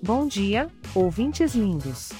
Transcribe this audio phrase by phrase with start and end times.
[0.00, 2.12] Bom dia, ouvintes lindos.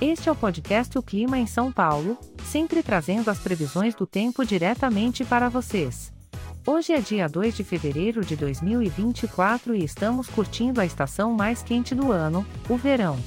[0.00, 4.44] Este é o podcast O Clima em São Paulo, sempre trazendo as previsões do tempo
[4.44, 6.12] diretamente para vocês.
[6.64, 11.96] Hoje é dia 2 de fevereiro de 2024 e estamos curtindo a estação mais quente
[11.96, 13.18] do ano, o verão.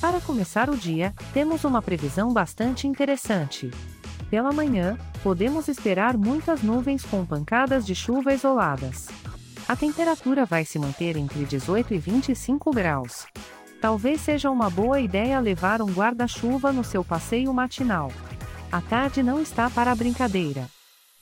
[0.00, 3.70] Para começar o dia, temos uma previsão bastante interessante.
[4.30, 9.06] Pela manhã, podemos esperar muitas nuvens com pancadas de chuva isoladas.
[9.66, 13.26] A temperatura vai se manter entre 18 e 25 graus.
[13.80, 18.12] Talvez seja uma boa ideia levar um guarda-chuva no seu passeio matinal.
[18.70, 20.68] A tarde não está para brincadeira.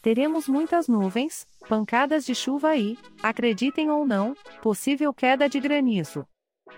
[0.02, 6.26] Teremos muitas nuvens, pancadas de chuva e, acreditem ou não, possível queda de granizo.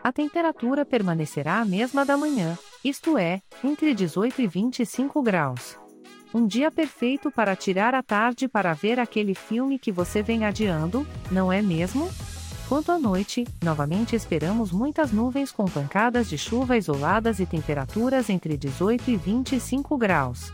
[0.02, 5.78] A temperatura permanecerá a mesma da manhã, isto é, entre 18 e 25 graus.
[6.34, 11.06] Um dia perfeito para tirar a tarde para ver aquele filme que você vem adiando,
[11.30, 12.10] não é mesmo?
[12.68, 18.56] Quanto à noite, novamente esperamos muitas nuvens com pancadas de chuva isoladas e temperaturas entre
[18.56, 20.52] 18 e 25 graus.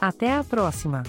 [0.00, 1.02] Até a próxima!